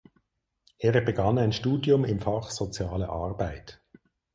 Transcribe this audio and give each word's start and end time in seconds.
Er 0.79 0.99
begann 1.01 1.37
ein 1.37 1.53
Studium 1.53 2.05
im 2.05 2.19
Fach 2.19 2.49
Soziale 2.49 3.07
Arbeit. 3.09 3.83